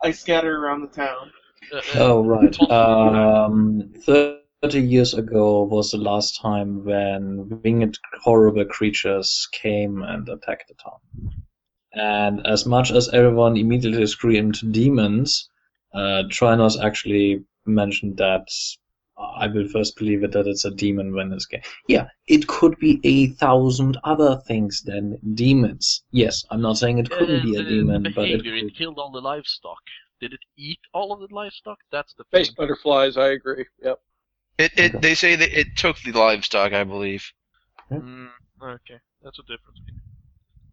[0.00, 1.32] I scatter around the town.
[1.72, 2.56] Uh, uh, Oh, right.
[2.70, 10.68] Um, 30 years ago was the last time when winged horrible creatures came and attacked
[10.68, 11.00] the town.
[11.94, 15.48] And as much as everyone immediately screamed demons,
[15.94, 18.46] uh, Trinos actually mentioned that
[19.18, 21.62] I will first believe it that it's a demon when it's game.
[21.86, 26.02] Yeah, it could be a thousand other things than demons.
[26.10, 28.72] Yes, I'm not saying it couldn't be a uh, the demon, but it behavior, could.
[28.72, 29.80] it killed all the livestock.
[30.20, 31.78] Did it eat all of the livestock?
[31.90, 32.56] That's the Space thing.
[32.56, 33.16] butterflies.
[33.16, 33.66] I agree.
[33.82, 34.00] Yep.
[34.58, 35.02] It, it Okay.
[35.02, 37.32] they say that it took the livestock, I believe.
[37.90, 38.30] Mm,
[38.62, 39.78] okay, that's a difference.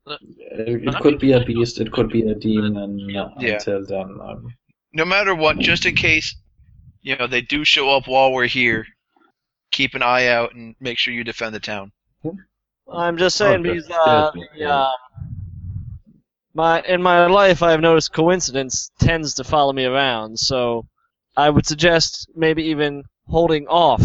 [0.10, 3.16] It, it could be a beast, it could be a demon.
[3.16, 3.54] uh, Yeah.
[3.54, 4.54] Until then, um,
[4.94, 6.36] No matter what, just in case,
[7.02, 8.86] you know, they do show up while we're here,
[9.72, 11.92] keep an eye out and make sure you defend the town.
[12.92, 13.74] I'm just saying Okay.
[13.74, 14.92] because uh, Yes, the, uh,
[16.54, 20.40] my in my life I've noticed coincidence tends to follow me around.
[20.40, 20.88] So
[21.36, 24.02] I would suggest maybe even holding off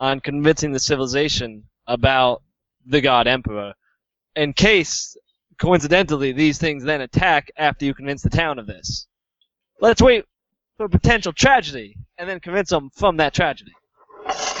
[0.00, 2.42] on convincing the civilization about
[2.86, 3.74] the God Emperor,
[4.38, 5.16] in case
[5.58, 9.06] coincidentally these things then attack after you convince the town of this.
[9.80, 10.24] Let's wait
[10.76, 13.72] for a potential tragedy and then convince them from that tragedy.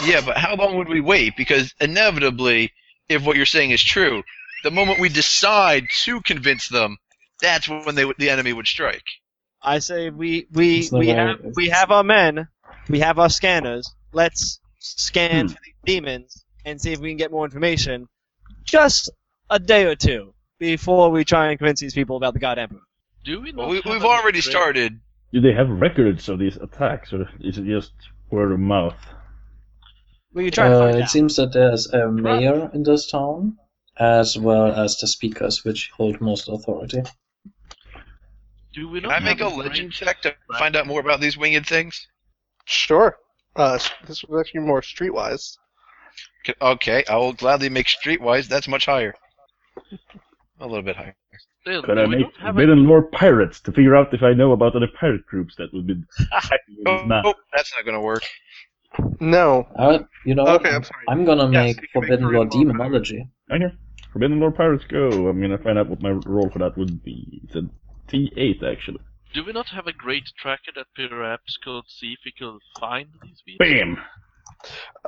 [0.06, 1.36] Yeah, but how long would we wait?
[1.36, 2.72] Because inevitably,
[3.08, 4.22] if what you're saying is true,
[4.64, 6.96] the moment we decide to convince them,
[7.40, 9.04] that's when they the enemy would strike.
[9.62, 12.48] I say we we It's we have we have our men,
[12.88, 13.94] we have our scanners.
[14.12, 15.48] Let's scan Hmm.
[15.48, 18.08] for these demons and see if we can get more information.
[18.64, 19.10] Just
[19.50, 22.80] a day or two before we try and convince these people about the God Emperor.
[23.24, 23.52] Do we?
[23.52, 25.00] Well, we have we've already tra- started.
[25.32, 27.92] Do they have records of these attacks, or is it just
[28.30, 28.96] word of mouth?
[30.32, 31.10] We can try to uh, find it out.
[31.10, 33.56] seems that there's a mayor in this town,
[33.98, 37.02] as well as the speakers, which hold most authority.
[38.74, 41.66] Do we Can I make a legend check to find out more about these winged
[41.66, 42.06] things?
[42.64, 43.16] Sure.
[43.56, 45.56] Uh, this was actually more streetwise.
[46.62, 48.46] Okay, I will gladly make streetwise.
[48.46, 49.14] That's much higher.
[50.60, 51.14] A little bit higher.
[51.60, 54.52] Still, Could I we make a Forbidden Lore pirates to figure out if I know
[54.52, 55.94] about other pirate groups that would be
[56.32, 58.22] attacking Oh, this oh, that's not gonna work.
[59.20, 59.68] No.
[59.76, 61.04] Uh, you know, Okay, I'm sorry.
[61.08, 63.28] I'm gonna Yes, make you make Forbidden Lore Forbidden Lore Demonology.
[63.52, 63.74] Okay.
[64.12, 65.28] Forbidden Lore pirates go.
[65.28, 67.40] I'm gonna find out what my role for that would be.
[67.44, 67.62] It's a
[68.10, 69.00] T8 actually.
[69.34, 73.08] Do we not have a great tracker that perhaps could see if we could find
[73.22, 73.66] these people?
[73.66, 73.98] Bam.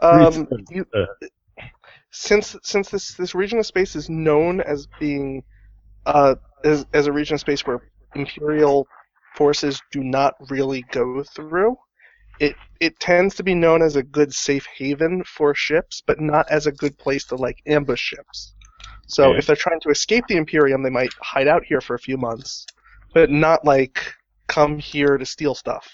[0.03, 1.07] Um, you, Uh,
[2.11, 5.43] since since this this region of space is known as being
[6.07, 6.35] uh
[6.65, 7.81] as, as a region of space where
[8.15, 8.87] imperial
[9.37, 11.77] forces do not really go through
[12.41, 16.47] it it tends to be known as a good safe haven for ships but not
[16.51, 18.55] as a good place to like ambush ships
[19.07, 19.39] so Yeah.
[19.39, 22.17] if they're trying to escape the imperium they might hide out here for a few
[22.17, 22.67] months
[23.15, 24.15] but not like
[24.49, 25.89] come here to steal stuff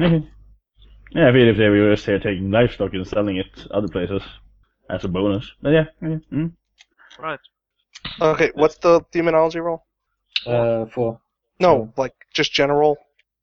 [0.00, 0.28] Okay.
[1.12, 4.22] Yeah, I feel if they were just here taking livestock and selling it other places
[4.90, 5.50] as a bonus.
[5.62, 6.18] But yeah, yeah.
[6.32, 6.52] Mm.
[7.18, 7.40] Right.
[8.20, 9.80] okay what's the demonology roll
[10.46, 11.20] Uh, for
[11.60, 12.96] no like just general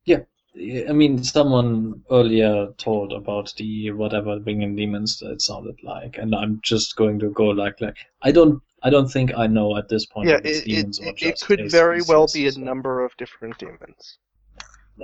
[0.05, 6.35] Yeah, I mean, someone earlier told about the whatever bringing demons it sounded like, and
[6.35, 9.87] I'm just going to go like like I don't I don't think I know at
[9.87, 12.51] this point Yeah, if it's it, it, or it, it could very well be a
[12.51, 14.17] so- number of different demons.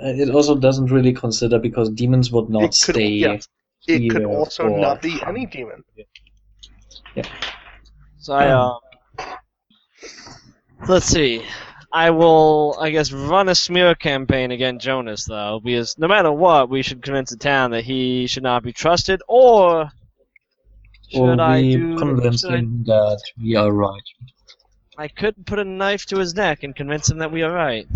[0.02, 3.08] Uh, It also doesn't really consider because demons would not It could- stay.
[3.26, 3.48] yes.
[3.86, 5.80] It could here also not be any demon.
[8.18, 8.78] So I um,
[10.88, 11.42] let's see.
[11.90, 16.68] I will, I guess, run a smear campaign against Jonas, though, because no matter what,
[16.68, 19.90] we should convince the town that he should not be trusted, or
[21.10, 21.96] should Or I do?
[21.96, 24.02] convince should I- him that we are right.
[24.98, 27.86] I could put a knife to his neck and convince him that we are right.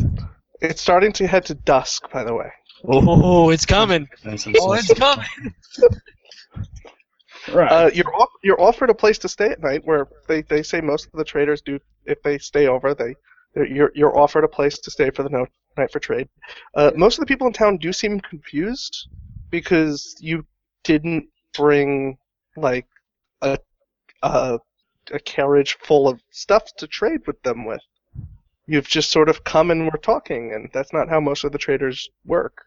[0.63, 2.49] It's starting to head to dusk, by the way.
[2.85, 4.09] Oh, it's coming!
[4.59, 5.27] Oh, it's coming!
[7.53, 7.71] Right.
[7.71, 10.81] Uh, you're off, you're offered a place to stay at night, where they, they say
[10.81, 11.79] most of the traders do.
[12.07, 13.15] If they stay over, they
[13.55, 16.29] they're- you're you're offered a place to stay for the no, night for trade.
[16.75, 19.09] Uh, most of the people in town do seem confused
[19.51, 20.45] because you
[20.85, 21.27] didn't
[21.57, 22.17] bring
[22.57, 22.87] like
[23.43, 23.59] a
[24.23, 24.59] a
[25.13, 27.81] a carriage full of stuff to trade with them with.
[28.67, 31.59] You've just sort of come and we're talking, and that's not how most of the
[31.59, 32.67] traders work.